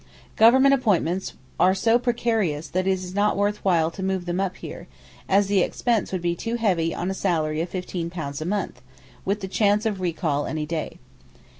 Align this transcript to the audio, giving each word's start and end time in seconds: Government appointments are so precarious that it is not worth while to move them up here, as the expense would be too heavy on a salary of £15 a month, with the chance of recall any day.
Government 0.35 0.73
appointments 0.73 1.33
are 1.59 1.75
so 1.75 1.99
precarious 1.99 2.67
that 2.69 2.87
it 2.87 2.91
is 2.91 3.13
not 3.13 3.37
worth 3.37 3.63
while 3.63 3.91
to 3.91 4.01
move 4.01 4.25
them 4.25 4.39
up 4.39 4.55
here, 4.57 4.87
as 5.29 5.45
the 5.45 5.59
expense 5.59 6.11
would 6.11 6.23
be 6.23 6.35
too 6.35 6.55
heavy 6.55 6.91
on 6.95 7.11
a 7.11 7.13
salary 7.13 7.61
of 7.61 7.69
£15 7.69 8.41
a 8.41 8.45
month, 8.45 8.81
with 9.25 9.41
the 9.41 9.47
chance 9.47 9.85
of 9.85 10.01
recall 10.01 10.47
any 10.47 10.65
day. 10.65 10.97